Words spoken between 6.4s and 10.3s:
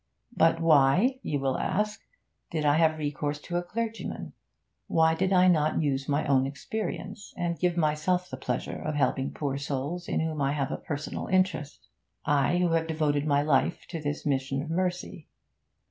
experience, and give myself the pleasure of helping poor souls in